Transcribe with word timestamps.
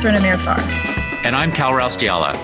Catherine 0.00 0.14
Amirfar. 0.14 0.58
And 1.26 1.36
I'm 1.36 1.52
Kal 1.52 1.72
Raustiala. 1.72 2.34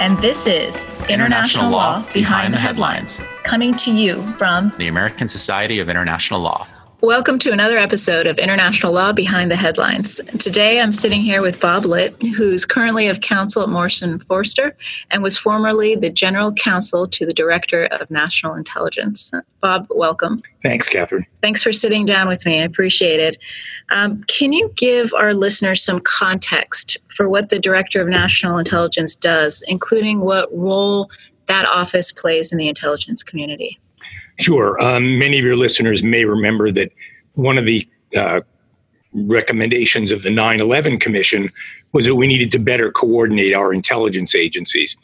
And 0.00 0.16
this 0.18 0.46
is 0.46 0.84
International, 0.84 1.10
International 1.10 1.70
Law, 1.70 1.98
Behind, 1.98 2.14
Behind 2.14 2.54
the 2.54 2.58
headlines. 2.58 3.16
headlines, 3.16 3.42
coming 3.42 3.74
to 3.74 3.92
you 3.92 4.22
from 4.38 4.72
the 4.78 4.86
American 4.86 5.26
Society 5.26 5.80
of 5.80 5.88
International 5.88 6.38
Law. 6.38 6.64
Welcome 7.02 7.40
to 7.40 7.50
another 7.50 7.78
episode 7.78 8.28
of 8.28 8.38
International 8.38 8.92
Law 8.92 9.12
Behind 9.12 9.50
the 9.50 9.56
Headlines. 9.56 10.20
Today 10.38 10.80
I'm 10.80 10.92
sitting 10.92 11.20
here 11.20 11.42
with 11.42 11.60
Bob 11.60 11.84
Litt, 11.84 12.14
who's 12.22 12.64
currently 12.64 13.08
of 13.08 13.20
counsel 13.20 13.64
at 13.64 13.68
Morrison 13.68 14.20
Foerster 14.20 14.76
and 15.10 15.20
was 15.20 15.36
formerly 15.36 15.96
the 15.96 16.10
general 16.10 16.52
counsel 16.52 17.08
to 17.08 17.26
the 17.26 17.34
Director 17.34 17.86
of 17.86 18.08
National 18.08 18.54
Intelligence. 18.54 19.34
Bob, 19.58 19.88
welcome. 19.90 20.40
Thanks, 20.62 20.88
Catherine. 20.88 21.26
Thanks 21.40 21.60
for 21.60 21.72
sitting 21.72 22.06
down 22.06 22.28
with 22.28 22.46
me. 22.46 22.60
I 22.60 22.62
appreciate 22.62 23.18
it. 23.18 23.36
Um, 23.90 24.22
can 24.28 24.52
you 24.52 24.72
give 24.76 25.12
our 25.12 25.34
listeners 25.34 25.82
some 25.82 25.98
context 26.04 26.96
for 27.08 27.28
what 27.28 27.48
the 27.48 27.58
Director 27.58 28.00
of 28.00 28.06
National 28.06 28.58
Intelligence 28.58 29.16
does, 29.16 29.60
including 29.66 30.20
what 30.20 30.56
role 30.56 31.10
that 31.48 31.66
office 31.66 32.12
plays 32.12 32.52
in 32.52 32.58
the 32.58 32.68
intelligence 32.68 33.24
community? 33.24 33.80
Sure. 34.42 34.76
Um, 34.82 35.18
many 35.18 35.38
of 35.38 35.44
your 35.44 35.56
listeners 35.56 36.02
may 36.02 36.24
remember 36.24 36.72
that 36.72 36.90
one 37.34 37.58
of 37.58 37.64
the 37.64 37.88
uh, 38.16 38.40
recommendations 39.12 40.10
of 40.10 40.22
the 40.22 40.30
9 40.30 40.60
11 40.60 40.98
Commission 40.98 41.48
was 41.92 42.06
that 42.06 42.16
we 42.16 42.26
needed 42.26 42.50
to 42.50 42.58
better 42.58 42.90
coordinate 42.90 43.54
our 43.54 43.72
intelligence 43.72 44.34
agencies. 44.34 44.96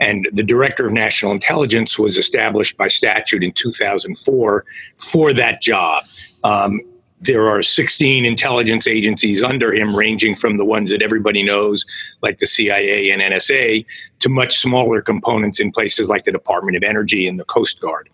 And 0.00 0.26
the 0.32 0.42
Director 0.42 0.86
of 0.86 0.94
National 0.94 1.32
Intelligence 1.32 1.98
was 1.98 2.16
established 2.16 2.78
by 2.78 2.88
statute 2.88 3.42
in 3.44 3.52
2004 3.52 4.64
for 4.96 5.32
that 5.34 5.60
job. 5.60 6.02
Um, 6.42 6.80
there 7.20 7.48
are 7.48 7.62
16 7.62 8.24
intelligence 8.24 8.86
agencies 8.86 9.42
under 9.42 9.74
him, 9.74 9.94
ranging 9.94 10.34
from 10.34 10.56
the 10.56 10.64
ones 10.64 10.88
that 10.88 11.02
everybody 11.02 11.42
knows, 11.42 11.84
like 12.22 12.38
the 12.38 12.46
CIA 12.46 13.10
and 13.10 13.20
NSA, 13.20 13.84
to 14.20 14.28
much 14.30 14.56
smaller 14.56 15.02
components 15.02 15.60
in 15.60 15.70
places 15.70 16.08
like 16.08 16.24
the 16.24 16.32
Department 16.32 16.78
of 16.78 16.82
Energy 16.82 17.26
and 17.26 17.38
the 17.38 17.44
Coast 17.44 17.80
Guard 17.80 18.08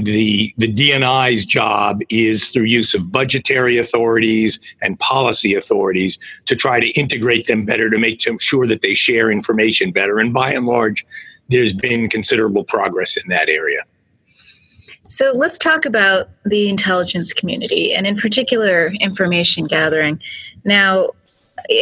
the 0.00 0.54
the 0.58 0.72
DNI's 0.72 1.44
job 1.44 2.00
is 2.10 2.50
through 2.50 2.64
use 2.64 2.94
of 2.94 3.10
budgetary 3.10 3.78
authorities 3.78 4.58
and 4.82 4.98
policy 4.98 5.54
authorities 5.54 6.18
to 6.46 6.56
try 6.56 6.80
to 6.80 6.88
integrate 6.98 7.46
them 7.46 7.64
better 7.64 7.90
to 7.90 7.98
make 7.98 8.22
sure 8.40 8.66
that 8.66 8.82
they 8.82 8.94
share 8.94 9.30
information 9.30 9.92
better. 9.92 10.18
And 10.18 10.32
by 10.32 10.52
and 10.52 10.66
large, 10.66 11.06
there's 11.48 11.72
been 11.72 12.08
considerable 12.08 12.64
progress 12.64 13.16
in 13.16 13.28
that 13.28 13.48
area. 13.48 13.82
So 15.08 15.32
let's 15.32 15.58
talk 15.58 15.84
about 15.84 16.28
the 16.44 16.68
intelligence 16.68 17.32
community 17.32 17.92
and, 17.92 18.06
in 18.06 18.16
particular, 18.16 18.92
information 19.00 19.66
gathering. 19.66 20.20
Now, 20.64 21.10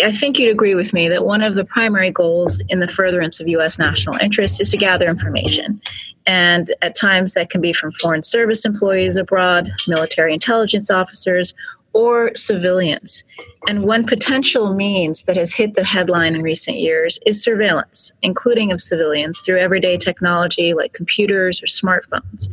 I 0.04 0.12
think 0.12 0.38
you'd 0.38 0.50
agree 0.50 0.74
with 0.74 0.92
me 0.92 1.08
that 1.08 1.24
one 1.24 1.42
of 1.42 1.54
the 1.54 1.64
primary 1.64 2.10
goals 2.10 2.60
in 2.68 2.80
the 2.80 2.88
furtherance 2.88 3.40
of 3.40 3.48
U.S. 3.48 3.78
national 3.78 4.16
interest 4.16 4.60
is 4.60 4.70
to 4.70 4.76
gather 4.76 5.08
information. 5.08 5.80
And 6.26 6.68
at 6.82 6.94
times 6.94 7.34
that 7.34 7.50
can 7.50 7.60
be 7.60 7.72
from 7.72 7.92
foreign 7.92 8.22
service 8.22 8.64
employees 8.64 9.16
abroad, 9.16 9.70
military 9.88 10.32
intelligence 10.32 10.90
officers, 10.90 11.54
or 11.92 12.32
civilians. 12.36 13.22
And 13.68 13.84
one 13.84 14.06
potential 14.06 14.74
means 14.74 15.24
that 15.24 15.36
has 15.36 15.54
hit 15.54 15.74
the 15.74 15.84
headline 15.84 16.34
in 16.34 16.42
recent 16.42 16.78
years 16.78 17.18
is 17.26 17.42
surveillance, 17.42 18.10
including 18.22 18.72
of 18.72 18.80
civilians 18.80 19.40
through 19.40 19.58
everyday 19.58 19.96
technology 19.96 20.74
like 20.74 20.92
computers 20.92 21.62
or 21.62 21.66
smartphones. 21.66 22.48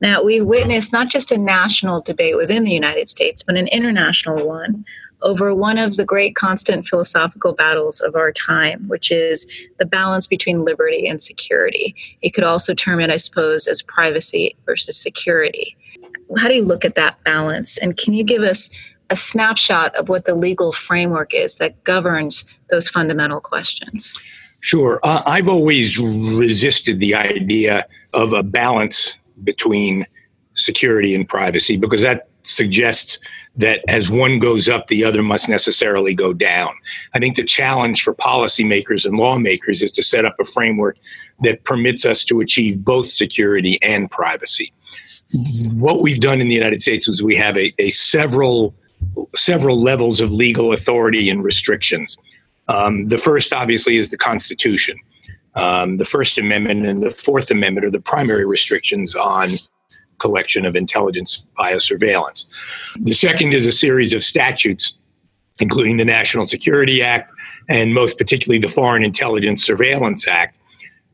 Now, 0.00 0.22
we've 0.22 0.44
witnessed 0.44 0.92
not 0.92 1.08
just 1.08 1.32
a 1.32 1.38
national 1.38 2.02
debate 2.02 2.36
within 2.36 2.64
the 2.64 2.72
United 2.72 3.08
States, 3.08 3.42
but 3.42 3.56
an 3.56 3.68
international 3.68 4.46
one 4.46 4.84
over 5.24 5.54
one 5.54 5.78
of 5.78 5.96
the 5.96 6.04
great 6.04 6.36
constant 6.36 6.86
philosophical 6.86 7.54
battles 7.54 8.00
of 8.00 8.14
our 8.14 8.30
time, 8.30 8.86
which 8.86 9.10
is 9.10 9.50
the 9.78 9.86
balance 9.86 10.26
between 10.26 10.64
liberty 10.64 11.06
and 11.08 11.20
security. 11.20 11.96
You 12.22 12.30
could 12.30 12.44
also 12.44 12.74
term 12.74 13.00
it, 13.00 13.10
I 13.10 13.16
suppose, 13.16 13.66
as 13.66 13.82
privacy 13.82 14.54
versus 14.66 14.96
security. 14.96 15.76
How 16.36 16.48
do 16.48 16.54
you 16.54 16.64
look 16.64 16.84
at 16.84 16.94
that 16.94 17.22
balance? 17.24 17.78
And 17.78 17.96
can 17.96 18.12
you 18.12 18.22
give 18.22 18.42
us 18.42 18.70
a 19.10 19.16
snapshot 19.16 19.94
of 19.96 20.08
what 20.08 20.26
the 20.26 20.34
legal 20.34 20.72
framework 20.72 21.34
is 21.34 21.56
that 21.56 21.82
governs 21.84 22.44
those 22.70 22.88
fundamental 22.88 23.40
questions? 23.40 24.14
Sure. 24.60 25.00
Uh, 25.02 25.22
I've 25.26 25.48
always 25.48 25.98
resisted 25.98 27.00
the 27.00 27.14
idea 27.14 27.86
of 28.12 28.32
a 28.32 28.42
balance 28.42 29.18
between 29.42 30.06
security 30.54 31.14
and 31.14 31.28
privacy 31.28 31.76
because 31.76 32.02
that 32.02 32.28
suggests 32.46 33.18
that 33.56 33.82
as 33.88 34.10
one 34.10 34.38
goes 34.38 34.68
up, 34.68 34.86
the 34.86 35.04
other 35.04 35.22
must 35.22 35.48
necessarily 35.48 36.14
go 36.14 36.32
down. 36.32 36.70
I 37.14 37.18
think 37.18 37.36
the 37.36 37.44
challenge 37.44 38.02
for 38.02 38.14
policymakers 38.14 39.06
and 39.06 39.16
lawmakers 39.16 39.82
is 39.82 39.90
to 39.92 40.02
set 40.02 40.24
up 40.24 40.36
a 40.40 40.44
framework 40.44 40.98
that 41.42 41.64
permits 41.64 42.04
us 42.04 42.24
to 42.24 42.40
achieve 42.40 42.84
both 42.84 43.06
security 43.06 43.78
and 43.82 44.10
privacy. 44.10 44.72
What 45.74 46.02
we've 46.02 46.20
done 46.20 46.40
in 46.40 46.48
the 46.48 46.54
United 46.54 46.80
States 46.80 47.08
is 47.08 47.22
we 47.22 47.36
have 47.36 47.56
a, 47.56 47.72
a 47.78 47.90
several 47.90 48.74
several 49.36 49.80
levels 49.80 50.20
of 50.20 50.32
legal 50.32 50.72
authority 50.72 51.28
and 51.28 51.44
restrictions. 51.44 52.16
Um, 52.68 53.06
the 53.08 53.18
first, 53.18 53.52
obviously, 53.52 53.96
is 53.96 54.10
the 54.10 54.16
Constitution. 54.16 54.96
Um, 55.54 55.98
the 55.98 56.04
First 56.04 56.38
Amendment 56.38 56.86
and 56.86 57.02
the 57.02 57.10
Fourth 57.10 57.50
Amendment 57.50 57.86
are 57.86 57.90
the 57.90 58.00
primary 58.00 58.46
restrictions 58.46 59.14
on 59.14 59.50
collection 60.24 60.64
of 60.64 60.74
intelligence 60.74 61.30
via 61.58 61.78
surveillance. 61.78 62.46
The 63.10 63.12
second 63.12 63.52
is 63.52 63.66
a 63.66 63.72
series 63.72 64.14
of 64.14 64.22
statutes, 64.22 64.94
including 65.60 65.98
the 65.98 66.04
National 66.18 66.46
Security 66.46 67.02
Act 67.02 67.30
and 67.68 67.92
most 67.92 68.16
particularly 68.16 68.58
the 68.58 68.72
Foreign 68.78 69.04
Intelligence 69.04 69.62
Surveillance 69.62 70.26
Act, 70.26 70.58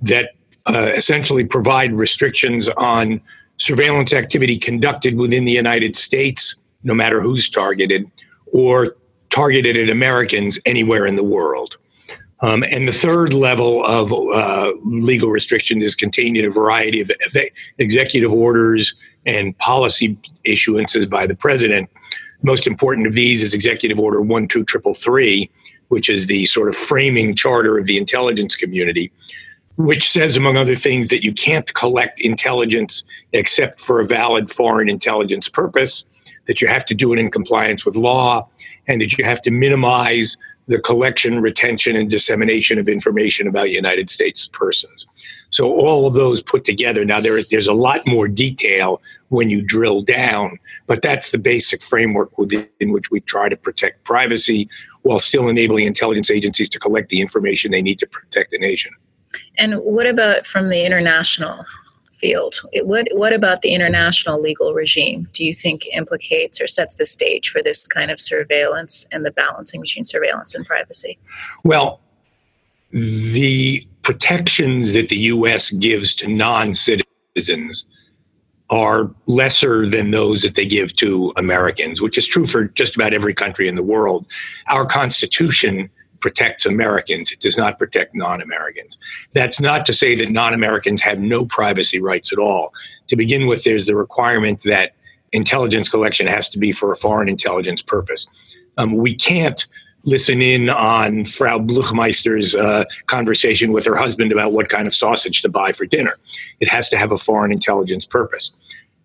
that 0.03 0.27
uh, 0.67 0.93
essentially 0.95 1.45
provide 1.45 1.93
restrictions 1.93 2.69
on 2.77 3.21
surveillance 3.57 4.13
activity 4.13 4.57
conducted 4.57 5.17
within 5.17 5.45
the 5.45 5.57
United 5.65 5.97
States, 5.97 6.57
no 6.85 6.95
matter 6.95 7.21
who's 7.21 7.51
targeted, 7.51 8.09
or 8.53 8.95
targeted 9.31 9.77
at 9.77 9.91
Americans 9.91 10.59
anywhere 10.65 11.05
in 11.05 11.17
the 11.17 11.25
world. 11.25 11.77
Um, 12.43 12.63
and 12.63 12.89
the 12.89 12.93
third 12.93 13.35
level 13.35 13.85
of 13.85 14.13
uh, 14.13 14.73
legal 14.85 15.31
restriction 15.31 15.83
is 15.83 15.95
contained 15.95 16.37
in 16.37 16.45
a 16.45 16.51
variety 16.51 17.01
of 17.01 17.11
executive 17.79 18.33
orders 18.33 18.95
and 19.27 19.57
policy 19.59 20.17
issuances 20.47 21.09
by 21.09 21.27
the 21.27 21.35
president. 21.35 21.91
Most 22.43 22.67
important 22.67 23.07
of 23.07 23.13
these 23.13 23.43
is 23.43 23.53
Executive 23.53 24.01
Order 24.01 24.19
12333, 24.19 25.51
which 25.89 26.09
is 26.09 26.27
the 26.27 26.47
sort 26.47 26.69
of 26.69 26.75
framing 26.75 27.37
charter 27.37 27.77
of 27.77 27.85
the 27.85 27.99
intelligence 27.99 28.57
community, 28.57 29.13
which 29.77 30.11
says, 30.11 30.37
among 30.39 30.57
other 30.57 30.75
things, 30.75 31.11
that 31.11 31.23
you 31.23 31.35
can't 31.35 31.73
collect 31.75 32.21
intelligence 32.21 33.05
except 33.35 33.79
for 33.79 34.01
a 34.01 34.07
valid 34.07 34.49
foreign 34.49 34.89
intelligence 34.89 35.51
purpose, 35.51 36.07
that 36.47 36.63
you 36.63 36.69
have 36.69 36.87
to 36.87 36.95
do 36.95 37.13
it 37.13 37.19
in 37.19 37.31
compliance 37.31 37.85
with 37.85 37.97
law, 37.97 38.49
and 38.89 39.03
that 39.03 39.19
you 39.19 39.25
have 39.25 39.43
to 39.43 39.51
minimize 39.51 40.39
the 40.67 40.79
collection, 40.79 41.41
retention, 41.41 41.97
and 41.97 42.11
dissemination 42.11 42.79
of 42.79 42.89
information 42.89 43.47
about 43.47 43.71
United 43.71 44.09
States 44.09 44.49
persons. 44.53 45.07
So 45.51 45.67
all 45.67 46.07
of 46.07 46.15
those 46.15 46.43
put 46.43 46.65
together. 46.65 47.05
Now 47.05 47.21
there, 47.21 47.43
there's 47.43 47.67
a 47.67 47.73
lot 47.73 48.01
more 48.07 48.29
detail 48.29 49.03
when 49.29 49.51
you 49.51 49.65
drill 49.65 50.01
down, 50.03 50.59
but 50.87 51.03
that's 51.03 51.33
the 51.33 51.39
basic 51.39 51.83
framework 51.83 52.39
within 52.39 52.93
which 52.93 53.11
we 53.11 53.21
try 53.21 53.49
to 53.49 53.57
protect 53.57 54.05
privacy 54.05 54.69
while 55.03 55.19
still 55.19 55.49
enabling 55.49 55.87
intelligence 55.87 56.31
agencies 56.31 56.69
to 56.69 56.79
collect 56.79 57.09
the 57.09 57.21
information 57.21 57.73
they 57.73 57.83
need 57.83 57.99
to 57.99 58.07
protect 58.07 58.53
the 58.53 58.59
nation. 58.59 58.93
And 59.59 59.77
what 59.81 60.07
about 60.07 60.47
from 60.47 60.69
the 60.69 60.85
international 60.85 61.65
field. 62.21 62.61
What, 62.83 63.09
what 63.13 63.33
about 63.33 63.63
the 63.63 63.73
international 63.75 64.41
legal 64.41 64.75
regime 64.75 65.29
do 65.33 65.45
you 65.45 65.55
think 65.55 65.83
implicates 65.97 66.61
or 66.61 66.67
sets 66.67 66.97
the 66.97 67.07
stage 67.07 67.49
for 67.51 67.63
this 67.63 67.87
kind 67.87 68.11
of 68.11 68.21
surveillance 68.21 69.07
and 69.11 69.25
the 69.25 69.31
balancing 69.31 69.81
between 69.81 70.05
surveillance 70.05 70.55
and 70.55 70.65
privacy? 70.67 71.19
Well, 71.65 72.01
the 72.93 73.87
protections 74.03 74.93
that 74.93 75.09
the 75.09 75.17
U.S. 75.17 75.71
gives 75.71 76.15
to 76.17 76.29
non 76.29 76.75
citizens 76.75 77.87
are 78.71 79.11
lesser 79.27 79.87
than 79.87 80.13
those 80.13 80.43
that 80.43 80.55
they 80.55 80.67
give 80.67 80.95
to 80.97 81.33
Americans, 81.37 82.01
which 82.01 82.17
is 82.17 82.27
true 82.27 82.47
for 82.47 82.65
just 82.69 82.95
about 82.95 83.13
every 83.13 83.35
country 83.35 83.67
in 83.67 83.75
the 83.75 83.83
world. 83.83 84.31
Our 84.69 84.87
Constitution 84.87 85.91
protects 86.21 86.67
Americans. 86.67 87.31
It 87.31 87.41
does 87.41 87.57
not 87.57 87.79
protect 87.79 88.15
non 88.15 88.41
Americans. 88.41 88.99
That's 89.33 89.61
not 89.61 89.87
to 89.87 89.93
say 89.93 90.15
that 90.17 90.31
non 90.31 90.55
Americans 90.55 91.03
have 91.03 91.19
no 91.19 91.45
privacy 91.47 92.01
rights 92.01 92.33
at 92.33 92.39
all. 92.39 92.73
To 93.09 93.17
begin 93.17 93.47
with, 93.47 93.65
there's 93.65 93.87
the 93.87 93.97
requirement 93.97 94.63
that 94.65 94.93
intelligence 95.33 95.89
collection 95.89 96.27
has 96.27 96.49
to 96.51 96.59
be 96.59 96.73
for 96.73 96.93
a 96.93 96.97
foreign 96.97 97.29
intelligence 97.29 97.83
purpose. 97.83 98.27
Um, 98.77 98.97
we 98.97 99.15
can't 99.15 99.67
listen 100.05 100.41
in 100.41 100.71
on 100.71 101.25
Frau 101.25 101.59
Bluchmeister's 101.59 102.55
uh, 102.55 102.85
conversation 103.07 103.73
with 103.73 103.85
her 103.85 103.97
husband 103.97 104.33
about 104.33 104.53
what 104.53 104.69
kind 104.69 104.87
of 104.87 104.95
sausage 104.95 105.43
to 105.43 105.49
buy 105.49 105.73
for 105.73 105.85
dinner. 105.85 106.15
It 106.61 106.69
has 106.69 106.89
to 106.91 106.97
have 106.97 107.13
a 107.13 107.17
foreign 107.17 107.53
intelligence 107.53 108.07
purpose. 108.07 108.57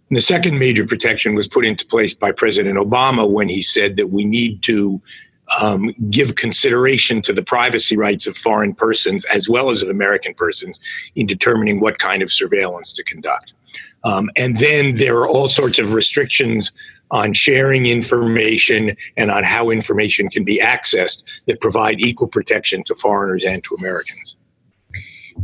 And 0.09 0.15
the 0.15 0.21
second 0.21 0.59
major 0.59 0.85
protection 0.85 1.35
was 1.35 1.47
put 1.47 1.65
into 1.65 1.85
place 1.85 2.13
by 2.13 2.31
President 2.31 2.77
Obama 2.77 3.29
when 3.29 3.49
he 3.49 3.61
said 3.61 3.97
that 3.97 4.07
we 4.07 4.23
need 4.23 4.61
to 4.63 5.01
um, 5.61 5.93
give 6.09 6.35
consideration 6.35 7.21
to 7.23 7.33
the 7.33 7.43
privacy 7.43 7.95
rights 7.97 8.27
of 8.27 8.35
foreign 8.35 8.73
persons 8.73 9.25
as 9.25 9.47
well 9.47 9.69
as 9.69 9.81
of 9.81 9.89
American 9.89 10.33
persons 10.33 10.79
in 11.15 11.25
determining 11.25 11.79
what 11.79 11.99
kind 11.99 12.21
of 12.21 12.31
surveillance 12.31 12.91
to 12.93 13.03
conduct. 13.03 13.53
Um, 14.03 14.29
and 14.35 14.57
then 14.57 14.95
there 14.95 15.17
are 15.17 15.27
all 15.27 15.49
sorts 15.49 15.79
of 15.79 15.93
restrictions 15.93 16.71
on 17.11 17.33
sharing 17.33 17.85
information 17.85 18.95
and 19.17 19.31
on 19.31 19.43
how 19.43 19.69
information 19.69 20.29
can 20.29 20.43
be 20.43 20.59
accessed 20.59 21.45
that 21.45 21.61
provide 21.61 21.99
equal 21.99 22.27
protection 22.27 22.83
to 22.83 22.95
foreigners 22.95 23.43
and 23.43 23.63
to 23.63 23.75
Americans. 23.75 24.34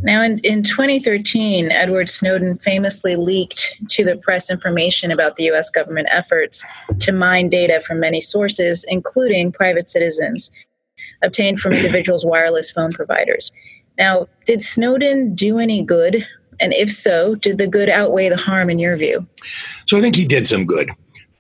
Now, 0.04 0.24
in, 0.24 0.40
in 0.40 0.64
2013, 0.64 1.72
Edward 1.72 2.10
Snowden 2.10 2.58
famously 2.58 3.16
leaked 3.16 3.78
to 3.90 4.04
the 4.04 4.16
press 4.16 4.50
information 4.50 5.12
about 5.12 5.36
the 5.36 5.50
US 5.52 5.70
government 5.70 6.08
efforts 6.12 6.66
to 7.00 7.12
mine 7.12 7.50
data 7.50 7.80
from 7.80 8.00
many 8.00 8.20
sources, 8.20 8.84
including 8.88 9.52
private 9.52 9.90
citizens, 9.90 10.52
obtained 11.22 11.60
from 11.60 11.74
individuals' 11.74 12.26
wireless 12.26 12.72
phone 12.72 12.92
providers. 12.92 13.52
Now, 13.98 14.28
did 14.46 14.62
Snowden 14.62 15.36
do 15.36 15.60
any 15.60 15.84
good? 15.84 16.26
And 16.60 16.74
if 16.74 16.92
so, 16.92 17.36
did 17.36 17.58
the 17.58 17.68
good 17.68 17.90
outweigh 17.90 18.30
the 18.30 18.38
harm 18.38 18.70
in 18.70 18.80
your 18.80 18.96
view? 18.96 19.28
So 19.88 19.98
I 19.98 20.02
think 20.02 20.16
he 20.16 20.26
did 20.26 20.48
some 20.48 20.66
good. 20.66 20.90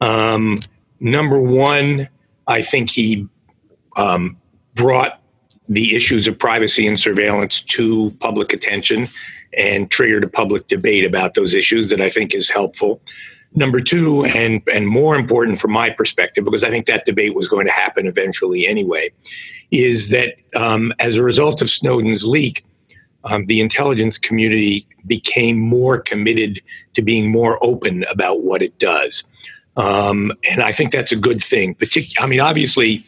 Um, 0.02 0.60
number 1.00 1.40
one, 1.42 2.10
I 2.48 2.62
think 2.62 2.92
he 2.92 3.28
um, 3.96 4.38
brought 4.76 5.21
the 5.72 5.96
issues 5.96 6.28
of 6.28 6.38
privacy 6.38 6.86
and 6.86 7.00
surveillance 7.00 7.62
to 7.62 8.12
public 8.20 8.52
attention 8.52 9.08
and 9.58 9.90
triggered 9.90 10.24
a 10.24 10.28
public 10.28 10.68
debate 10.68 11.06
about 11.06 11.34
those 11.34 11.54
issues 11.54 11.90
that 11.90 12.02
I 12.02 12.10
think 12.10 12.36
is 12.36 12.50
helpful. 12.50 13.02
Number 13.54 13.80
two, 13.80 14.26
and, 14.26 14.62
and 14.74 14.86
more 14.88 15.16
important 15.16 15.60
from 15.60 15.72
my 15.72 15.90
perspective, 15.90 16.44
because 16.44 16.66
I 16.66 16.70
think 16.70 16.88
that 16.88 17.06
debate 17.06 17.36
was 17.36 17.48
going 17.48 17.68
to 17.68 17.72
happen 17.72 18.06
eventually 18.06 18.68
anyway, 18.68 19.12
is 19.72 20.10
that 20.10 20.36
um, 20.56 20.94
as 21.00 21.16
a 21.16 21.24
result 21.24 21.62
of 21.62 21.70
Snowden's 21.70 22.28
leak, 22.28 22.66
um, 23.24 23.46
the 23.46 23.62
intelligence 23.62 24.18
community 24.18 24.86
became 25.06 25.58
more 25.58 26.00
committed 26.00 26.62
to 26.96 27.02
being 27.02 27.30
more 27.30 27.58
open 27.64 28.04
about 28.10 28.42
what 28.42 28.62
it 28.62 28.78
does. 28.78 29.24
Um, 29.78 30.34
and 30.50 30.62
I 30.62 30.74
think 30.74 30.92
that's 30.92 31.14
a 31.14 31.18
good 31.18 31.42
thing. 31.42 31.76
Partic- 31.76 32.18
I 32.20 32.26
mean, 32.26 32.42
obviously, 32.42 33.04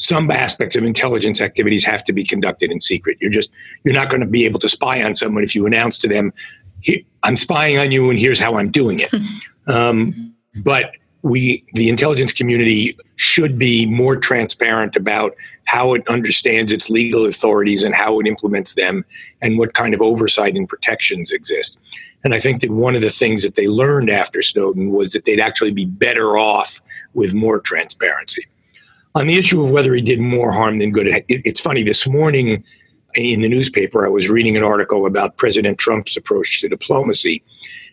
some 0.00 0.30
aspects 0.30 0.76
of 0.76 0.84
intelligence 0.84 1.42
activities 1.42 1.84
have 1.84 2.02
to 2.04 2.12
be 2.14 2.24
conducted 2.24 2.70
in 2.70 2.80
secret. 2.80 3.18
You're 3.20 3.30
just 3.30 3.50
you're 3.84 3.94
not 3.94 4.08
going 4.08 4.22
to 4.22 4.26
be 4.26 4.46
able 4.46 4.58
to 4.60 4.68
spy 4.68 5.02
on 5.02 5.14
someone 5.14 5.44
if 5.44 5.54
you 5.54 5.66
announce 5.66 5.98
to 5.98 6.08
them, 6.08 6.32
"I'm 7.22 7.36
spying 7.36 7.78
on 7.78 7.92
you, 7.92 8.08
and 8.08 8.18
here's 8.18 8.40
how 8.40 8.56
I'm 8.56 8.70
doing 8.70 9.00
it." 9.00 9.12
um, 9.72 10.34
but 10.56 10.92
we, 11.22 11.62
the 11.74 11.90
intelligence 11.90 12.32
community, 12.32 12.96
should 13.16 13.58
be 13.58 13.84
more 13.84 14.16
transparent 14.16 14.96
about 14.96 15.34
how 15.64 15.92
it 15.92 16.08
understands 16.08 16.72
its 16.72 16.88
legal 16.88 17.26
authorities 17.26 17.84
and 17.84 17.94
how 17.94 18.18
it 18.20 18.26
implements 18.26 18.72
them, 18.72 19.04
and 19.42 19.58
what 19.58 19.74
kind 19.74 19.92
of 19.92 20.00
oversight 20.00 20.56
and 20.56 20.66
protections 20.66 21.30
exist. 21.30 21.78
And 22.24 22.34
I 22.34 22.40
think 22.40 22.62
that 22.62 22.70
one 22.70 22.94
of 22.94 23.02
the 23.02 23.10
things 23.10 23.42
that 23.42 23.54
they 23.54 23.68
learned 23.68 24.08
after 24.08 24.40
Snowden 24.40 24.92
was 24.92 25.12
that 25.12 25.26
they'd 25.26 25.40
actually 25.40 25.72
be 25.72 25.84
better 25.84 26.38
off 26.38 26.80
with 27.12 27.34
more 27.34 27.60
transparency 27.60 28.46
on 29.14 29.26
the 29.26 29.34
issue 29.34 29.62
of 29.62 29.70
whether 29.70 29.94
he 29.94 30.00
did 30.00 30.20
more 30.20 30.52
harm 30.52 30.78
than 30.78 30.92
good, 30.92 31.06
it, 31.08 31.24
it's 31.28 31.60
funny. 31.60 31.82
This 31.82 32.06
morning 32.06 32.64
in 33.14 33.40
the 33.40 33.48
newspaper, 33.48 34.06
I 34.06 34.08
was 34.08 34.30
reading 34.30 34.56
an 34.56 34.62
article 34.62 35.06
about 35.06 35.36
President 35.36 35.78
Trump's 35.78 36.16
approach 36.16 36.60
to 36.60 36.68
diplomacy. 36.68 37.42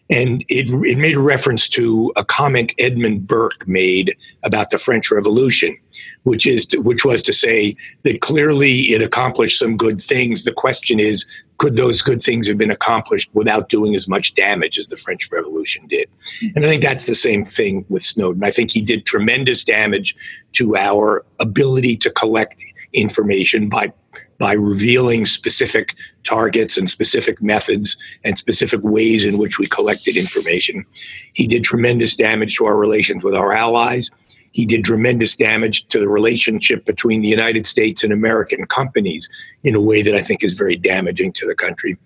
And 0.10 0.44
it, 0.48 0.70
it 0.86 0.98
made 0.98 1.16
a 1.16 1.20
reference 1.20 1.68
to 1.70 2.14
a 2.16 2.24
comment 2.24 2.74
Edmund 2.78 3.28
Burke 3.28 3.68
made 3.68 4.16
about 4.44 4.70
the 4.70 4.78
French 4.78 5.12
Revolution, 5.12 5.78
which 6.24 6.48
is 6.48 6.66
to, 6.68 6.80
which 6.80 7.04
was 7.04 7.22
to 7.24 7.34
say 7.34 7.76
that 8.04 8.22
clearly 8.22 8.94
it 8.94 9.02
accomplished 9.02 9.60
some 9.60 9.76
good 9.76 10.00
things. 10.00 10.46
The 10.46 10.54
question 10.54 11.00
is, 11.00 11.26
could 11.58 11.76
those 11.76 12.02
good 12.02 12.22
things 12.22 12.48
have 12.48 12.58
been 12.58 12.72
accomplished 12.72 13.30
without 13.34 13.68
doing 13.68 13.96
as 13.96 14.08
much 14.08 14.34
damage 14.36 14.78
as 14.78 14.88
the 14.88 14.96
French 14.96 15.30
Revolution 15.32 15.88
did? 15.88 16.08
And 16.56 16.66
I 16.66 16.70
think 16.70 16.84
that's 16.84 17.08
the 17.08 17.16
same 17.16 17.44
thing 17.44 17.84
with 17.90 18.04
Snowden. 18.04 18.44
I 18.44 18.52
think 18.52 18.72
he 18.72 18.82
did 18.82 19.06
tremendous 19.06 19.64
damage 19.64 20.16
to 20.54 20.78
our 20.78 21.26
ability 21.40 21.98
to 21.98 22.12
collect 22.12 22.56
information 22.94 23.70
by 23.70 23.92
by 24.38 24.54
revealing 24.54 25.26
specific 25.26 25.96
targets 26.24 26.78
and 26.78 26.90
specific 26.90 27.42
methods 27.42 27.98
and 28.24 28.38
specific 28.38 28.82
ways 28.84 29.26
in 29.26 29.38
which 29.38 29.60
we 29.60 29.68
collected 29.68 30.16
information. 30.16 30.86
He 31.34 31.48
did 31.48 31.64
tremendous 31.64 32.16
damage 32.16 32.56
to 32.58 32.66
our 32.66 32.76
relations 32.76 33.24
with 33.24 33.34
our 33.34 33.54
allies. 33.54 34.12
He 34.52 34.66
did 34.66 34.84
tremendous 34.84 35.36
damage 35.36 35.88
to 35.90 36.00
the 36.00 36.08
relationship 36.08 36.86
between 36.86 37.22
the 37.22 37.28
United 37.28 37.66
States 37.66 38.04
and 38.04 38.12
American 38.12 38.66
companies 38.66 39.30
in 39.64 39.76
a 39.76 39.82
way 39.82 40.02
that 40.02 40.16
I 40.16 40.22
think 40.22 40.44
is 40.44 40.58
very 40.58 40.76
damaging 40.76 41.34
to 41.34 41.48
the 41.48 41.56
country. 41.56 41.98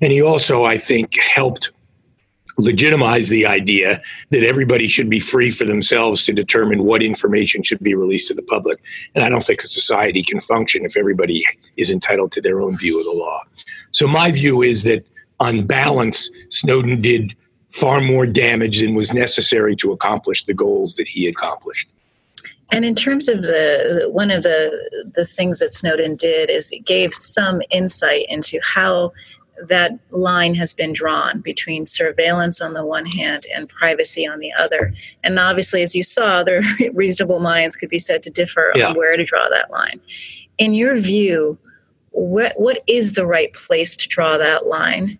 And 0.00 0.12
he 0.12 0.22
also, 0.22 0.64
I 0.64 0.78
think, 0.78 1.18
helped 1.18 1.70
legitimize 2.58 3.28
the 3.28 3.46
idea 3.46 4.00
that 4.30 4.42
everybody 4.42 4.88
should 4.88 5.10
be 5.10 5.20
free 5.20 5.50
for 5.50 5.64
themselves 5.64 6.22
to 6.24 6.32
determine 6.32 6.84
what 6.84 7.02
information 7.02 7.62
should 7.62 7.80
be 7.80 7.94
released 7.94 8.28
to 8.28 8.34
the 8.34 8.42
public. 8.42 8.78
And 9.14 9.22
I 9.22 9.28
don't 9.28 9.42
think 9.42 9.62
a 9.62 9.66
society 9.66 10.22
can 10.22 10.40
function 10.40 10.84
if 10.84 10.96
everybody 10.96 11.44
is 11.76 11.90
entitled 11.90 12.32
to 12.32 12.40
their 12.40 12.60
own 12.60 12.76
view 12.76 12.98
of 12.98 13.04
the 13.04 13.12
law. 13.12 13.42
So 13.92 14.06
my 14.06 14.30
view 14.32 14.62
is 14.62 14.84
that 14.84 15.06
on 15.38 15.66
balance, 15.66 16.30
Snowden 16.48 17.02
did 17.02 17.36
far 17.70 18.00
more 18.00 18.26
damage 18.26 18.80
than 18.80 18.94
was 18.94 19.12
necessary 19.12 19.76
to 19.76 19.92
accomplish 19.92 20.44
the 20.44 20.54
goals 20.54 20.96
that 20.96 21.08
he 21.08 21.28
accomplished. 21.28 21.88
And 22.72 22.84
in 22.84 22.94
terms 22.94 23.28
of 23.28 23.42
the 23.42 24.08
one 24.10 24.30
of 24.30 24.42
the 24.42 25.10
the 25.14 25.24
things 25.24 25.60
that 25.60 25.72
Snowden 25.72 26.16
did 26.16 26.50
is 26.50 26.72
it 26.72 26.84
gave 26.84 27.14
some 27.14 27.62
insight 27.70 28.26
into 28.28 28.58
how 28.62 29.12
that 29.68 29.92
line 30.10 30.54
has 30.54 30.72
been 30.72 30.92
drawn 30.92 31.40
between 31.40 31.86
surveillance 31.86 32.60
on 32.60 32.74
the 32.74 32.84
one 32.84 33.06
hand 33.06 33.46
and 33.54 33.68
privacy 33.68 34.26
on 34.26 34.38
the 34.38 34.52
other. 34.52 34.94
And 35.22 35.38
obviously, 35.38 35.82
as 35.82 35.94
you 35.94 36.02
saw, 36.02 36.42
there 36.44 36.62
reasonable 36.92 37.40
minds 37.40 37.76
could 37.76 37.90
be 37.90 37.98
said 37.98 38.22
to 38.24 38.30
differ 38.30 38.72
yeah. 38.74 38.88
on 38.88 38.96
where 38.96 39.16
to 39.16 39.24
draw 39.24 39.48
that 39.48 39.70
line. 39.70 40.00
In 40.58 40.74
your 40.74 40.96
view, 40.96 41.58
what 42.10 42.58
what 42.58 42.82
is 42.86 43.12
the 43.12 43.26
right 43.26 43.52
place 43.52 43.96
to 43.96 44.08
draw 44.08 44.38
that 44.38 44.66
line? 44.66 45.18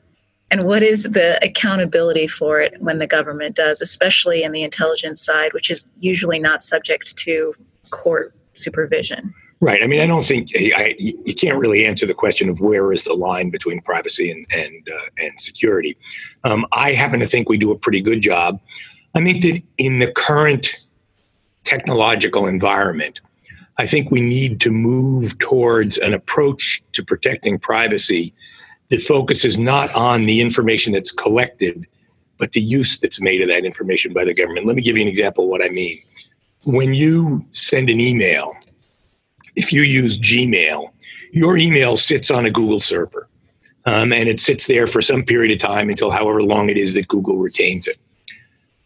And 0.50 0.62
what 0.62 0.82
is 0.82 1.04
the 1.04 1.38
accountability 1.44 2.28
for 2.28 2.60
it 2.60 2.74
when 2.78 2.98
the 2.98 3.06
government 3.06 3.56
does, 3.56 3.80
especially 3.80 4.44
in 4.44 4.52
the 4.52 4.62
intelligence 4.62 5.24
side, 5.24 5.52
which 5.52 5.70
is 5.70 5.86
usually 5.98 6.38
not 6.38 6.62
subject 6.62 7.16
to 7.16 7.52
court 7.90 8.32
supervision? 8.54 9.34
Right. 9.60 9.82
I 9.82 9.86
mean, 9.86 10.00
I 10.00 10.06
don't 10.06 10.24
think 10.24 10.50
I, 10.54 10.94
you 10.98 11.34
can't 11.34 11.58
really 11.58 11.86
answer 11.86 12.06
the 12.06 12.12
question 12.12 12.50
of 12.50 12.60
where 12.60 12.92
is 12.92 13.04
the 13.04 13.14
line 13.14 13.48
between 13.48 13.80
privacy 13.80 14.30
and 14.30 14.46
and, 14.52 14.88
uh, 14.88 15.06
and 15.18 15.40
security. 15.40 15.96
Um, 16.44 16.66
I 16.72 16.92
happen 16.92 17.20
to 17.20 17.26
think 17.26 17.48
we 17.48 17.56
do 17.56 17.70
a 17.70 17.78
pretty 17.78 18.02
good 18.02 18.20
job. 18.20 18.60
I 19.14 19.24
think 19.24 19.42
that 19.42 19.62
in 19.78 19.98
the 19.98 20.12
current 20.12 20.76
technological 21.64 22.46
environment, 22.46 23.20
I 23.78 23.86
think 23.86 24.10
we 24.10 24.20
need 24.20 24.60
to 24.60 24.70
move 24.70 25.38
towards 25.38 25.96
an 25.98 26.12
approach 26.12 26.82
to 26.92 27.02
protecting 27.02 27.58
privacy 27.58 28.34
that 28.90 29.00
focuses 29.00 29.58
not 29.58 29.92
on 29.94 30.26
the 30.26 30.40
information 30.42 30.92
that's 30.92 31.10
collected, 31.10 31.86
but 32.38 32.52
the 32.52 32.60
use 32.60 33.00
that's 33.00 33.22
made 33.22 33.40
of 33.40 33.48
that 33.48 33.64
information 33.64 34.12
by 34.12 34.24
the 34.24 34.34
government. 34.34 34.66
Let 34.66 34.76
me 34.76 34.82
give 34.82 34.96
you 34.96 35.02
an 35.02 35.08
example 35.08 35.44
of 35.44 35.50
what 35.50 35.64
I 35.64 35.68
mean. 35.68 35.98
When 36.64 36.94
you 36.94 37.44
send 37.52 37.88
an 37.88 38.00
email 38.00 38.54
if 39.56 39.72
you 39.72 39.82
use 39.82 40.18
Gmail, 40.18 40.90
your 41.32 41.56
email 41.56 41.96
sits 41.96 42.30
on 42.30 42.46
a 42.46 42.50
Google 42.50 42.80
server. 42.80 43.28
Um, 43.84 44.12
and 44.12 44.28
it 44.28 44.40
sits 44.40 44.66
there 44.66 44.86
for 44.86 45.00
some 45.00 45.22
period 45.22 45.52
of 45.52 45.60
time 45.60 45.90
until 45.90 46.10
however 46.10 46.42
long 46.42 46.68
it 46.68 46.76
is 46.76 46.94
that 46.94 47.08
Google 47.08 47.36
retains 47.36 47.86
it. 47.86 47.96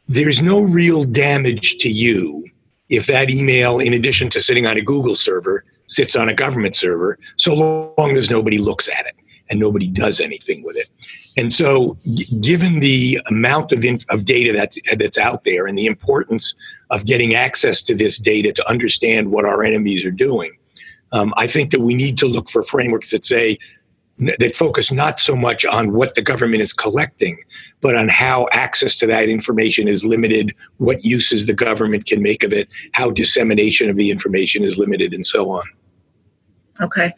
There's 0.08 0.42
no 0.42 0.60
real 0.62 1.04
damage 1.04 1.78
to 1.78 1.88
you 1.88 2.44
if 2.90 3.06
that 3.06 3.30
email, 3.30 3.78
in 3.78 3.94
addition 3.94 4.28
to 4.30 4.40
sitting 4.40 4.66
on 4.66 4.76
a 4.76 4.82
Google 4.82 5.14
server, 5.14 5.64
sits 5.88 6.16
on 6.16 6.28
a 6.28 6.34
government 6.34 6.76
server, 6.76 7.18
so 7.36 7.54
long 7.54 8.16
as 8.16 8.30
nobody 8.30 8.58
looks 8.58 8.88
at 8.88 9.06
it 9.06 9.14
and 9.48 9.58
nobody 9.58 9.88
does 9.88 10.20
anything 10.20 10.62
with 10.62 10.76
it. 10.76 10.88
And 11.36 11.52
so, 11.52 11.96
g- 12.14 12.40
given 12.40 12.80
the 12.80 13.20
amount 13.28 13.72
of, 13.72 13.84
inf- 13.84 14.08
of 14.10 14.24
data 14.24 14.52
that's, 14.52 14.78
that's 14.96 15.18
out 15.18 15.44
there 15.44 15.66
and 15.66 15.76
the 15.76 15.86
importance 15.86 16.54
of 16.90 17.06
getting 17.06 17.34
access 17.34 17.82
to 17.82 17.94
this 17.94 18.18
data 18.18 18.52
to 18.52 18.68
understand 18.68 19.30
what 19.30 19.44
our 19.44 19.64
enemies 19.64 20.04
are 20.04 20.10
doing, 20.10 20.52
um, 21.12 21.34
I 21.36 21.46
think 21.46 21.70
that 21.70 21.80
we 21.80 21.94
need 21.94 22.18
to 22.18 22.26
look 22.26 22.48
for 22.48 22.62
frameworks 22.62 23.10
that 23.10 23.24
say 23.24 23.58
that 24.38 24.54
focus 24.54 24.92
not 24.92 25.18
so 25.18 25.34
much 25.34 25.64
on 25.64 25.92
what 25.92 26.14
the 26.14 26.22
government 26.22 26.62
is 26.62 26.72
collecting, 26.72 27.38
but 27.80 27.96
on 27.96 28.08
how 28.08 28.48
access 28.52 28.94
to 28.96 29.06
that 29.06 29.28
information 29.28 29.88
is 29.88 30.04
limited, 30.04 30.54
what 30.76 31.04
uses 31.04 31.46
the 31.46 31.54
government 31.54 32.04
can 32.04 32.20
make 32.20 32.42
of 32.42 32.52
it, 32.52 32.68
how 32.92 33.10
dissemination 33.10 33.88
of 33.88 33.96
the 33.96 34.10
information 34.10 34.62
is 34.62 34.78
limited, 34.78 35.14
and 35.14 35.24
so 35.24 35.50
on. 35.50 35.64
Okay. 36.82 37.12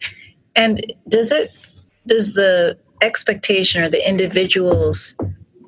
And 0.55 0.93
does 1.09 1.31
it 1.31 1.51
does 2.07 2.33
the 2.33 2.77
expectation 3.01 3.83
or 3.83 3.89
the 3.89 4.07
individual's 4.07 5.17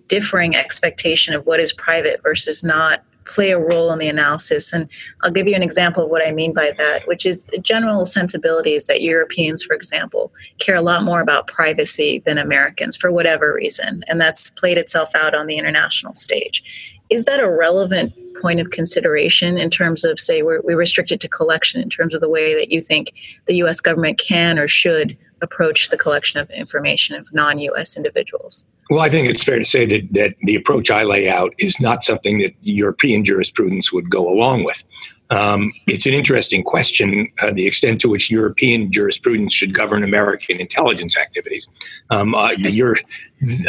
differing 0.08 0.56
expectation 0.56 1.34
of 1.34 1.46
what 1.46 1.60
is 1.60 1.74
private 1.74 2.22
versus 2.24 2.64
not 2.64 3.04
play 3.26 3.52
a 3.52 3.60
role 3.60 3.92
in 3.92 4.00
the 4.00 4.08
analysis. 4.08 4.72
And 4.72 4.90
I'll 5.22 5.32
give 5.32 5.48
you 5.48 5.56
an 5.56 5.64
example 5.64 6.06
of 6.06 6.10
what 6.10 6.26
I 6.26 6.32
mean 6.32 6.54
by 6.54 6.72
that, 6.78 7.08
which 7.08 7.26
is 7.26 7.44
the 7.46 7.58
general 7.58 8.06
sensibilities 8.06 8.88
that 8.88 9.02
Europeans, 9.02 9.64
for 9.64 9.76
example, 9.76 10.32
care 10.60 10.76
a 10.76 10.82
lot 10.82 11.04
more 11.04 11.22
about 11.22 11.48
privacy 11.48 12.20
than 12.26 12.38
Americans 12.38 12.96
for 12.96 13.12
whatever 13.12 13.54
reason. 13.54 14.04
And 14.08 14.22
that's 14.22 14.50
played 14.52 14.78
itself 14.78 15.14
out 15.16 15.36
on 15.36 15.48
the 15.48 15.58
international 15.58 16.14
stage. 16.14 17.02
Is 17.10 17.26
that 17.26 17.40
a 17.40 17.50
relevant 17.50 18.14
point 18.42 18.60
of 18.60 18.70
consideration 18.72 19.58
in 19.58 19.70
terms 19.70 20.04
of, 20.04 20.20
say, 20.20 20.42
we're, 20.42 20.62
we're 20.62 20.78
restricted 20.78 21.22
to 21.22 21.28
collection 21.28 21.82
in 21.82 21.90
terms 21.90 22.14
of 22.14 22.22
the 22.22 22.30
way 22.30 22.54
that 22.56 22.72
you 22.72 22.82
think 22.82 23.14
the 23.46 23.56
US 23.56 23.80
government 23.80 24.20
can 24.20 24.60
or 24.60 24.68
should 24.68 25.18
approach 25.42 25.90
the 25.90 25.98
collection 25.98 26.40
of 26.40 26.50
information 26.50 27.16
of 27.16 27.34
non 27.34 27.60
US 27.60 27.96
individuals? 27.96 28.66
Well, 28.90 29.02
I 29.02 29.10
think 29.10 29.28
it's 29.28 29.44
fair 29.44 29.58
to 29.58 29.66
say 29.66 29.86
that, 29.88 30.14
that 30.14 30.36
the 30.42 30.56
approach 30.56 30.92
I 30.92 31.04
lay 31.04 31.30
out 31.30 31.54
is 31.58 31.80
not 31.80 32.04
something 32.04 32.40
that 32.40 32.54
European 32.62 33.26
jurisprudence 33.26 33.92
would 33.92 34.10
go 34.10 34.30
along 34.30 34.64
with. 34.64 34.84
Um, 35.32 35.72
it's 35.88 36.06
an 36.06 36.14
interesting 36.14 36.64
question, 36.64 37.32
uh, 37.42 37.52
the 37.52 37.66
extent 37.66 38.00
to 38.02 38.10
which 38.10 38.30
European 38.30 38.92
jurisprudence 38.92 39.56
should 39.56 39.74
govern 39.74 40.04
American 40.04 40.60
intelligence 40.60 41.18
activities. 41.18 41.68
Um, 42.12 42.36
uh, 42.36 42.52
you're, 42.52 42.98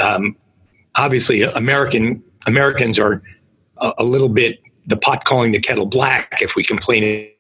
um, 0.01 0.37
obviously, 0.97 1.43
American 1.43 2.23
Americans 2.47 2.99
are 2.99 3.23
a, 3.79 3.93
a 3.99 4.05
little 4.05 4.29
bit 4.29 4.61
the 4.87 4.97
pot 4.97 5.25
calling 5.25 5.53
the 5.53 5.59
kettle 5.59 5.87
black 5.87 6.39
if 6.41 6.57
we 6.57 6.63
complain 6.63 7.31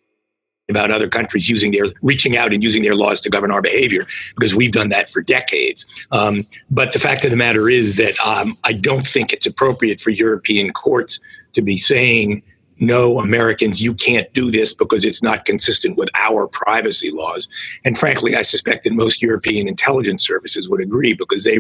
about 0.68 0.90
other 0.90 1.08
countries 1.08 1.48
using 1.48 1.72
their 1.72 1.86
reaching 2.02 2.36
out 2.36 2.52
and 2.52 2.62
using 2.62 2.82
their 2.82 2.96
laws 2.96 3.20
to 3.20 3.30
govern 3.30 3.50
our 3.50 3.62
behavior 3.62 4.04
because 4.34 4.54
we've 4.54 4.72
done 4.72 4.88
that 4.88 5.08
for 5.08 5.20
decades. 5.20 5.86
Um, 6.10 6.44
but 6.70 6.92
the 6.92 6.98
fact 6.98 7.24
of 7.24 7.30
the 7.30 7.36
matter 7.36 7.68
is 7.68 7.96
that 7.96 8.18
um, 8.20 8.54
I 8.64 8.72
don't 8.72 9.06
think 9.06 9.32
it's 9.32 9.46
appropriate 9.46 10.00
for 10.00 10.10
European 10.10 10.72
courts 10.72 11.20
to 11.54 11.62
be 11.62 11.76
saying. 11.76 12.42
No, 12.78 13.20
Americans, 13.20 13.80
you 13.80 13.94
can't 13.94 14.30
do 14.34 14.50
this 14.50 14.74
because 14.74 15.06
it's 15.06 15.22
not 15.22 15.46
consistent 15.46 15.96
with 15.96 16.10
our 16.14 16.46
privacy 16.46 17.10
laws. 17.10 17.48
And 17.86 17.96
frankly, 17.96 18.36
I 18.36 18.42
suspect 18.42 18.84
that 18.84 18.92
most 18.92 19.22
European 19.22 19.66
intelligence 19.66 20.26
services 20.26 20.68
would 20.68 20.82
agree 20.82 21.14
because 21.14 21.44
they, 21.44 21.58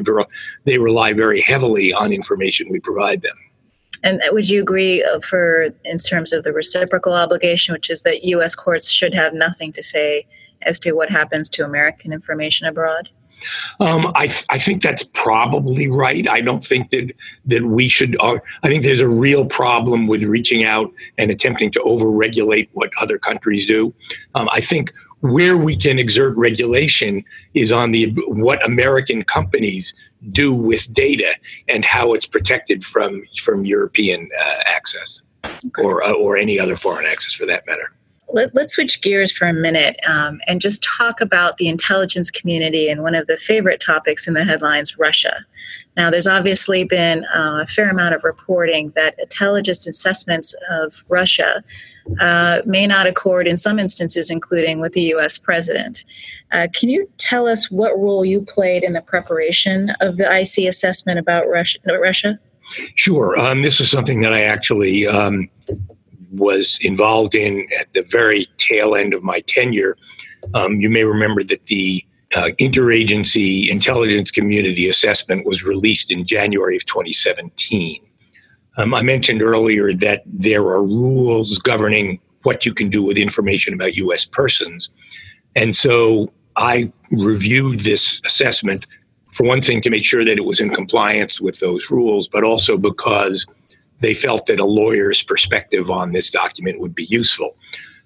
they 0.64 0.76
rely 0.76 1.14
very 1.14 1.40
heavily 1.40 1.90
on 1.90 2.12
information 2.12 2.68
we 2.68 2.80
provide 2.80 3.22
them. 3.22 3.34
And 4.06 4.22
would 4.30 4.48
you 4.48 4.60
agree 4.60 5.02
uh, 5.02 5.18
for 5.18 5.70
in 5.84 5.98
terms 5.98 6.32
of 6.32 6.44
the 6.44 6.52
reciprocal 6.52 7.12
obligation, 7.12 7.72
which 7.72 7.90
is 7.90 8.02
that 8.02 8.22
U.S. 8.22 8.54
courts 8.54 8.88
should 8.88 9.14
have 9.14 9.34
nothing 9.34 9.72
to 9.72 9.82
say 9.82 10.26
as 10.62 10.78
to 10.80 10.92
what 10.92 11.10
happens 11.10 11.48
to 11.50 11.64
American 11.64 12.12
information 12.12 12.68
abroad? 12.68 13.08
Um, 13.80 14.12
I, 14.14 14.32
I 14.48 14.58
think 14.58 14.80
that's 14.80 15.04
probably 15.12 15.90
right. 15.90 16.26
I 16.28 16.40
don't 16.40 16.64
think 16.64 16.90
that 16.90 17.12
that 17.46 17.64
we 17.64 17.88
should. 17.88 18.16
Uh, 18.20 18.38
I 18.62 18.68
think 18.68 18.84
there's 18.84 19.00
a 19.00 19.08
real 19.08 19.44
problem 19.44 20.06
with 20.06 20.22
reaching 20.22 20.62
out 20.64 20.90
and 21.18 21.30
attempting 21.30 21.72
to 21.72 21.80
overregulate 21.80 22.68
what 22.72 22.90
other 23.00 23.18
countries 23.18 23.66
do. 23.66 23.92
Um, 24.36 24.48
I 24.52 24.60
think 24.60 24.92
where 25.20 25.56
we 25.56 25.76
can 25.76 25.98
exert 25.98 26.36
regulation 26.36 27.24
is 27.54 27.72
on 27.72 27.90
the 27.90 28.12
what 28.28 28.64
American 28.66 29.24
companies 29.24 29.94
do 30.30 30.52
with 30.52 30.92
data 30.92 31.34
and 31.68 31.84
how 31.84 32.14
it's 32.14 32.26
protected 32.26 32.84
from 32.84 33.22
from 33.38 33.64
European 33.64 34.28
uh, 34.38 34.62
access 34.66 35.22
or 35.78 36.02
uh, 36.02 36.12
or 36.12 36.36
any 36.36 36.58
other 36.58 36.76
foreign 36.76 37.06
access 37.06 37.32
for 37.32 37.46
that 37.46 37.66
matter. 37.66 37.92
Let, 38.28 38.56
us 38.56 38.72
switch 38.72 39.02
gears 39.02 39.30
for 39.30 39.46
a 39.46 39.52
minute 39.52 40.00
um, 40.06 40.40
and 40.48 40.60
just 40.60 40.82
talk 40.82 41.20
about 41.20 41.58
the 41.58 41.68
intelligence 41.68 42.28
community 42.28 42.88
and 42.88 43.02
one 43.02 43.14
of 43.14 43.28
the 43.28 43.36
favorite 43.36 43.80
topics 43.80 44.26
in 44.26 44.34
the 44.34 44.44
headlines, 44.44 44.98
Russia. 44.98 45.44
Now, 45.96 46.10
there's 46.10 46.26
obviously 46.26 46.82
been 46.82 47.24
uh, 47.26 47.60
a 47.62 47.66
fair 47.66 47.88
amount 47.88 48.16
of 48.16 48.24
reporting 48.24 48.92
that 48.96 49.14
intelligence 49.18 49.86
assessments 49.86 50.56
of 50.68 51.04
Russia 51.08 51.62
uh, 52.20 52.62
may 52.64 52.86
not 52.86 53.06
accord 53.06 53.46
in 53.46 53.56
some 53.56 53.78
instances, 53.78 54.28
including 54.28 54.80
with 54.80 54.92
the 54.92 55.14
US 55.14 55.38
president. 55.38 56.04
Uh, 56.52 56.66
can 56.74 56.88
you 56.88 57.08
tell 57.28 57.48
us 57.48 57.70
what 57.70 57.98
role 57.98 58.24
you 58.24 58.40
played 58.42 58.82
in 58.84 58.92
the 58.92 59.02
preparation 59.02 59.90
of 60.00 60.16
the 60.16 60.24
IC 60.24 60.68
assessment 60.68 61.18
about 61.18 61.48
Russia? 61.48 62.38
Sure. 62.94 63.38
Um, 63.38 63.62
this 63.62 63.80
is 63.80 63.90
something 63.90 64.20
that 64.20 64.32
I 64.32 64.42
actually 64.42 65.06
um, 65.06 65.48
was 66.32 66.78
involved 66.82 67.34
in 67.34 67.66
at 67.78 67.92
the 67.92 68.02
very 68.02 68.46
tail 68.58 68.94
end 68.94 69.14
of 69.14 69.22
my 69.22 69.40
tenure. 69.40 69.96
Um, 70.54 70.80
you 70.80 70.88
may 70.88 71.04
remember 71.04 71.42
that 71.44 71.66
the 71.66 72.04
uh, 72.36 72.50
interagency 72.58 73.68
intelligence 73.70 74.30
community 74.30 74.88
assessment 74.88 75.46
was 75.46 75.64
released 75.64 76.10
in 76.10 76.26
January 76.26 76.76
of 76.76 76.84
2017. 76.86 78.00
Um, 78.78 78.94
I 78.94 79.02
mentioned 79.02 79.42
earlier 79.42 79.92
that 79.94 80.22
there 80.26 80.62
are 80.62 80.82
rules 80.82 81.58
governing 81.58 82.20
what 82.42 82.66
you 82.66 82.74
can 82.74 82.90
do 82.90 83.02
with 83.02 83.16
information 83.16 83.74
about 83.74 83.94
U.S. 83.96 84.24
persons. 84.24 84.90
And 85.54 85.74
so 85.74 86.30
I 86.56 86.92
reviewed 87.10 87.80
this 87.80 88.20
assessment, 88.24 88.86
for 89.32 89.46
one 89.46 89.60
thing, 89.60 89.82
to 89.82 89.90
make 89.90 90.04
sure 90.04 90.24
that 90.24 90.38
it 90.38 90.44
was 90.44 90.60
in 90.60 90.70
compliance 90.70 91.40
with 91.40 91.60
those 91.60 91.90
rules, 91.90 92.28
but 92.28 92.44
also 92.44 92.76
because 92.78 93.46
they 94.00 94.14
felt 94.14 94.46
that 94.46 94.60
a 94.60 94.64
lawyer's 94.64 95.22
perspective 95.22 95.90
on 95.90 96.12
this 96.12 96.30
document 96.30 96.80
would 96.80 96.94
be 96.94 97.04
useful. 97.04 97.56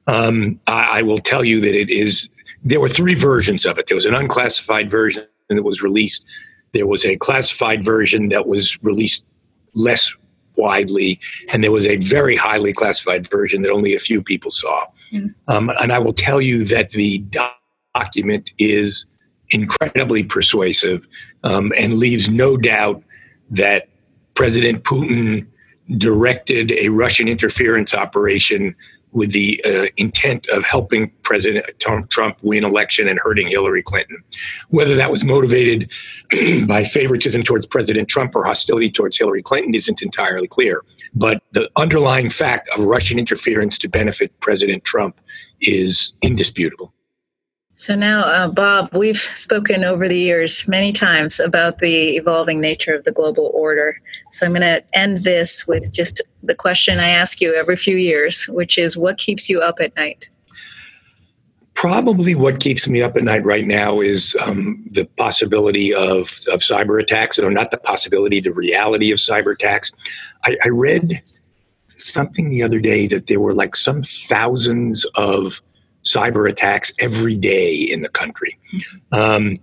Um, 0.06 0.60
I, 0.66 0.98
I, 0.98 1.02
will 1.02 1.18
tell 1.18 1.44
you 1.44 1.60
that 1.60 1.74
it 1.74 1.90
is, 1.90 2.28
there 2.62 2.80
were 2.80 2.88
three 2.88 3.14
versions 3.14 3.66
of 3.66 3.78
it. 3.78 3.86
There 3.86 3.94
was 3.94 4.06
an 4.06 4.14
unclassified 4.14 4.90
version 4.90 5.26
that 5.48 5.62
was 5.62 5.82
released, 5.82 6.26
there 6.72 6.86
was 6.86 7.04
a 7.04 7.16
classified 7.16 7.84
version 7.84 8.28
that 8.30 8.46
was 8.46 8.78
released 8.82 9.26
less 9.74 10.14
widely, 10.56 11.20
and 11.52 11.62
there 11.62 11.72
was 11.72 11.86
a 11.86 11.96
very 11.96 12.36
highly 12.36 12.72
classified 12.72 13.28
version 13.28 13.62
that 13.62 13.70
only 13.70 13.94
a 13.94 13.98
few 13.98 14.22
people 14.22 14.50
saw. 14.50 14.86
Mm. 15.12 15.34
Um, 15.48 15.70
and 15.80 15.92
I 15.92 15.98
will 15.98 16.12
tell 16.12 16.40
you 16.40 16.64
that 16.64 16.90
the 16.90 17.18
document 17.94 18.52
is 18.58 19.06
incredibly 19.50 20.22
persuasive 20.22 21.08
um, 21.44 21.72
and 21.76 21.98
leaves 21.98 22.28
no 22.28 22.56
doubt 22.56 23.02
that 23.50 23.88
President 24.34 24.84
Putin 24.84 25.46
directed 25.96 26.70
a 26.72 26.88
Russian 26.88 27.26
interference 27.26 27.94
operation 27.94 28.76
with 29.12 29.32
the 29.32 29.60
uh, 29.64 29.86
intent 29.96 30.46
of 30.48 30.62
helping 30.62 31.10
President 31.22 31.66
Trump 32.10 32.38
win 32.42 32.64
election 32.64 33.08
and 33.08 33.18
hurting 33.18 33.48
Hillary 33.48 33.82
Clinton. 33.82 34.22
Whether 34.68 34.94
that 34.94 35.10
was 35.10 35.24
motivated 35.24 35.90
by 36.68 36.84
favoritism 36.84 37.42
towards 37.42 37.66
President 37.66 38.08
Trump 38.08 38.36
or 38.36 38.44
hostility 38.44 38.88
towards 38.88 39.18
Hillary 39.18 39.42
Clinton 39.42 39.74
isn't 39.74 40.00
entirely 40.00 40.46
clear. 40.46 40.84
But 41.12 41.42
the 41.52 41.68
underlying 41.74 42.30
fact 42.30 42.68
of 42.76 42.84
Russian 42.84 43.18
interference 43.18 43.78
to 43.78 43.88
benefit 43.88 44.38
President 44.38 44.84
Trump 44.84 45.20
is 45.60 46.12
indisputable. 46.22 46.94
So 47.80 47.94
now, 47.94 48.26
uh, 48.26 48.46
Bob, 48.46 48.92
we've 48.92 49.16
spoken 49.16 49.84
over 49.84 50.06
the 50.06 50.18
years 50.18 50.68
many 50.68 50.92
times 50.92 51.40
about 51.40 51.78
the 51.78 52.14
evolving 52.18 52.60
nature 52.60 52.94
of 52.94 53.04
the 53.04 53.10
global 53.10 53.50
order. 53.54 53.98
So 54.32 54.44
I'm 54.44 54.52
going 54.52 54.60
to 54.60 54.84
end 54.92 55.24
this 55.24 55.66
with 55.66 55.90
just 55.90 56.20
the 56.42 56.54
question 56.54 56.98
I 56.98 57.08
ask 57.08 57.40
you 57.40 57.54
every 57.54 57.76
few 57.76 57.96
years, 57.96 58.46
which 58.48 58.76
is 58.76 58.98
what 58.98 59.16
keeps 59.16 59.48
you 59.48 59.62
up 59.62 59.80
at 59.80 59.96
night? 59.96 60.28
Probably 61.72 62.34
what 62.34 62.60
keeps 62.60 62.86
me 62.86 63.00
up 63.00 63.16
at 63.16 63.24
night 63.24 63.46
right 63.46 63.66
now 63.66 64.00
is 64.02 64.36
um, 64.46 64.84
the 64.90 65.06
possibility 65.16 65.94
of, 65.94 66.36
of 66.52 66.60
cyber 66.60 67.02
attacks, 67.02 67.38
or 67.38 67.50
not 67.50 67.70
the 67.70 67.78
possibility, 67.78 68.40
the 68.40 68.52
reality 68.52 69.10
of 69.10 69.16
cyber 69.16 69.54
attacks. 69.54 69.90
I, 70.44 70.58
I 70.66 70.68
read 70.68 71.22
something 71.88 72.50
the 72.50 72.62
other 72.62 72.78
day 72.78 73.06
that 73.06 73.28
there 73.28 73.40
were 73.40 73.54
like 73.54 73.74
some 73.74 74.02
thousands 74.02 75.06
of 75.16 75.62
cyber 76.04 76.48
attacks 76.48 76.92
every 76.98 77.36
day 77.36 77.74
in 77.74 78.00
the 78.00 78.08
country. 78.08 78.58
Um, 79.12 79.56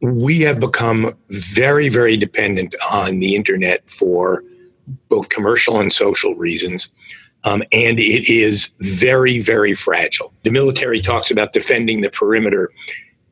we 0.00 0.40
have 0.40 0.60
become 0.60 1.14
very, 1.30 1.88
very 1.88 2.16
dependent 2.16 2.74
on 2.90 3.20
the 3.20 3.34
internet 3.34 3.88
for 3.88 4.44
both 5.08 5.28
commercial 5.28 5.80
and 5.80 5.92
social 5.92 6.34
reasons. 6.34 6.88
Um, 7.44 7.62
and 7.72 7.98
it 7.98 8.28
is 8.28 8.72
very, 8.80 9.40
very 9.40 9.74
fragile. 9.74 10.32
The 10.42 10.50
military 10.50 11.00
talks 11.00 11.30
about 11.30 11.52
defending 11.52 12.00
the 12.00 12.10
perimeter. 12.10 12.70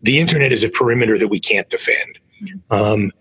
The 0.03 0.19
internet 0.21 0.53
is 0.53 0.63
a 0.63 0.69
perimeter 0.69 1.19
that 1.19 1.29
we 1.29 1.41
can't 1.41 1.69
defend. 1.69 2.19
Um, 2.71 3.13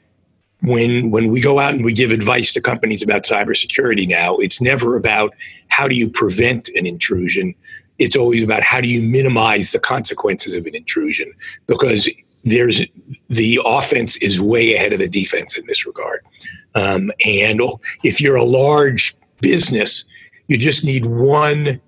when 0.62 1.12
when 1.12 1.28
we 1.28 1.42
go 1.42 1.60
out 1.60 1.74
and 1.74 1.84
we 1.84 1.92
give 1.92 2.12
advice 2.12 2.54
to 2.54 2.62
companies 2.62 3.04
about 3.04 3.24
cybersecurity 3.24 4.08
now, 4.08 4.38
it's 4.38 4.62
never 4.62 4.96
about 4.96 5.34
how 5.68 5.88
do 5.88 5.96
you 5.96 6.10
prevent 6.10 6.70
an 6.70 6.86
intrusion 6.86 7.54
it's 8.00 8.16
always 8.16 8.44
about 8.44 8.64
how 8.64 8.82
do 8.82 8.88
you 8.88 9.02
minimize 9.02 9.72
the 9.72 9.80
consequences 9.80 10.56
of 10.56 10.66
an 10.66 10.76
intrusion 10.76 11.32
because 11.68 12.10
there's 12.44 12.82
the 13.30 13.60
offense 13.66 14.18
is 14.18 14.42
way 14.42 14.76
ahead 14.76 14.94
of 14.94 15.00
the 15.00 15.08
defense 15.08 15.58
in 15.58 15.66
this 15.66 15.86
regard. 15.86 16.22
Um, 16.76 17.12
and 17.26 17.62
if 18.04 18.20
you're 18.20 18.36
a 18.36 18.44
large 18.44 19.16
business, 19.40 20.04
you 20.48 20.58
just 20.58 20.84
need 20.84 21.06
one 21.06 21.80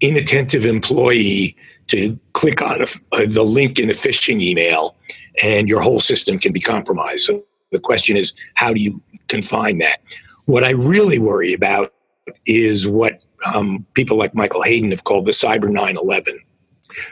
inattentive 0.00 0.64
employee 0.64 1.56
to 1.88 2.18
click 2.32 2.62
on 2.62 2.82
a, 2.82 2.86
a, 3.16 3.26
the 3.26 3.42
link 3.42 3.78
in 3.78 3.88
the 3.88 3.94
phishing 3.94 4.40
email, 4.40 4.96
and 5.42 5.68
your 5.68 5.80
whole 5.80 6.00
system 6.00 6.38
can 6.38 6.52
be 6.52 6.60
compromised. 6.60 7.24
So 7.24 7.44
the 7.72 7.80
question 7.80 8.16
is, 8.16 8.32
how 8.54 8.72
do 8.72 8.80
you 8.80 9.02
confine 9.28 9.78
that? 9.78 10.00
What 10.46 10.64
I 10.64 10.70
really 10.70 11.18
worry 11.18 11.52
about 11.52 11.92
is 12.46 12.86
what 12.86 13.20
um, 13.44 13.86
people 13.94 14.16
like 14.16 14.34
Michael 14.34 14.62
Hayden 14.62 14.90
have 14.90 15.04
called 15.04 15.26
the 15.26 15.32
cyber 15.32 15.70
9 15.70 15.96
11 15.96 16.40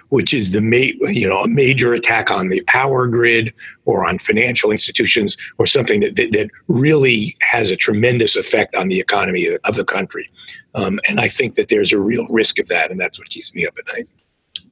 which 0.08 0.34
is 0.34 0.52
the 0.52 0.60
ma- 0.60 1.08
you 1.10 1.28
know 1.28 1.40
a 1.40 1.48
major 1.48 1.92
attack 1.92 2.30
on 2.30 2.48
the 2.48 2.60
power 2.62 3.06
grid 3.06 3.52
or 3.84 4.06
on 4.06 4.18
financial 4.18 4.70
institutions 4.70 5.36
or 5.58 5.66
something 5.66 6.00
that, 6.00 6.16
that, 6.16 6.32
that 6.32 6.50
really 6.68 7.36
has 7.40 7.70
a 7.70 7.76
tremendous 7.76 8.36
effect 8.36 8.74
on 8.74 8.88
the 8.88 9.00
economy 9.00 9.46
of 9.46 9.76
the 9.76 9.84
country. 9.84 10.30
Um, 10.74 11.00
and 11.08 11.20
I 11.20 11.28
think 11.28 11.54
that 11.54 11.68
there's 11.68 11.92
a 11.92 12.00
real 12.00 12.26
risk 12.28 12.58
of 12.58 12.68
that, 12.68 12.90
and 12.90 13.00
that's 13.00 13.18
what 13.18 13.28
keeps 13.30 13.54
me 13.54 13.66
up 13.66 13.76
at 13.78 13.96
night. 13.96 14.08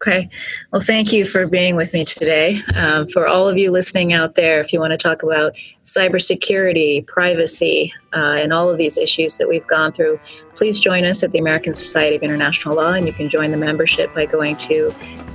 Okay. 0.07 0.29
Well, 0.71 0.81
thank 0.81 1.13
you 1.13 1.25
for 1.25 1.49
being 1.49 1.75
with 1.75 1.93
me 1.93 2.05
today. 2.05 2.63
Um, 2.77 3.09
for 3.09 3.27
all 3.27 3.49
of 3.49 3.59
you 3.59 3.73
listening 3.73 4.13
out 4.13 4.37
there, 4.37 4.61
if 4.61 4.73
you 4.73 4.79
want 4.79 4.93
to 4.93 4.97
talk 4.97 5.25
about 5.25 5.57
cybersecurity, 5.85 7.05
privacy, 7.09 7.93
uh, 8.15 8.37
and 8.39 8.53
all 8.53 8.71
of 8.71 8.79
these 8.79 8.97
issues 8.97 9.37
that 9.39 9.49
we've 9.49 9.67
gone 9.67 9.91
through, 9.93 10.21
please 10.55 10.79
join 10.79 11.05
us 11.05 11.25
at 11.25 11.33
the 11.33 11.41
American 11.41 11.73
Society 11.73 12.15
of 12.15 12.23
International 12.23 12.77
Law, 12.77 12.93
and 12.93 13.09
you 13.09 13.13
can 13.13 13.29
join 13.29 13.51
the 13.51 13.57
membership 13.57 14.15
by 14.15 14.27
going 14.27 14.57
to 14.59 14.91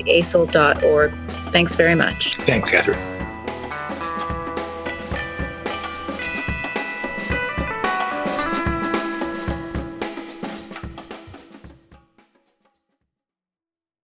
asil.org. 0.05 1.13
Thanks 1.51 1.75
very 1.75 1.95
much. 1.95 2.37
Thanks, 2.37 2.69
Catherine. 2.69 3.20